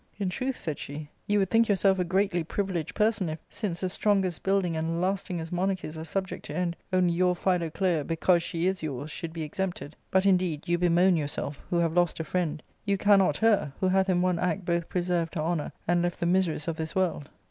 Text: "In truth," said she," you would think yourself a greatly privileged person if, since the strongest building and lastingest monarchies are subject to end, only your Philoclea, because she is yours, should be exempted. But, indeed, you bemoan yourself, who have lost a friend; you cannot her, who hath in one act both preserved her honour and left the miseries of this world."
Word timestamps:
"In 0.19 0.29
truth," 0.31 0.57
said 0.57 0.79
she," 0.79 1.09
you 1.27 1.37
would 1.37 1.51
think 1.51 1.67
yourself 1.69 1.99
a 1.99 2.03
greatly 2.03 2.43
privileged 2.43 2.95
person 2.95 3.29
if, 3.29 3.37
since 3.51 3.81
the 3.81 3.87
strongest 3.89 4.41
building 4.41 4.75
and 4.75 4.99
lastingest 4.99 5.51
monarchies 5.51 5.95
are 5.95 6.03
subject 6.03 6.43
to 6.45 6.55
end, 6.55 6.75
only 6.91 7.13
your 7.13 7.35
Philoclea, 7.35 8.03
because 8.03 8.41
she 8.41 8.65
is 8.65 8.81
yours, 8.81 9.11
should 9.11 9.31
be 9.31 9.43
exempted. 9.43 9.95
But, 10.09 10.25
indeed, 10.25 10.67
you 10.67 10.79
bemoan 10.79 11.17
yourself, 11.17 11.61
who 11.69 11.77
have 11.77 11.93
lost 11.93 12.19
a 12.19 12.23
friend; 12.23 12.63
you 12.83 12.97
cannot 12.97 13.37
her, 13.37 13.73
who 13.79 13.89
hath 13.89 14.09
in 14.09 14.23
one 14.23 14.39
act 14.39 14.65
both 14.65 14.89
preserved 14.89 15.35
her 15.35 15.41
honour 15.41 15.71
and 15.87 16.01
left 16.01 16.19
the 16.19 16.25
miseries 16.25 16.67
of 16.67 16.77
this 16.77 16.95
world." 16.95 17.29